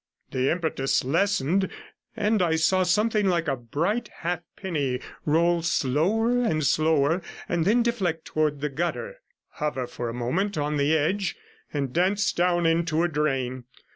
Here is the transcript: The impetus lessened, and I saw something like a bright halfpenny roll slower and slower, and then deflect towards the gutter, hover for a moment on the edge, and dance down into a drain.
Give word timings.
The 0.31 0.51
impetus 0.51 1.03
lessened, 1.03 1.69
and 2.17 2.41
I 2.41 2.55
saw 2.55 2.81
something 2.81 3.27
like 3.27 3.47
a 3.47 3.55
bright 3.55 4.07
halfpenny 4.21 4.99
roll 5.25 5.61
slower 5.61 6.41
and 6.43 6.65
slower, 6.65 7.21
and 7.47 7.65
then 7.65 7.83
deflect 7.83 8.25
towards 8.25 8.61
the 8.61 8.69
gutter, 8.69 9.17
hover 9.49 9.85
for 9.85 10.09
a 10.09 10.13
moment 10.15 10.57
on 10.57 10.77
the 10.77 10.97
edge, 10.97 11.35
and 11.71 11.93
dance 11.93 12.33
down 12.33 12.65
into 12.65 13.03
a 13.03 13.07
drain. 13.07 13.65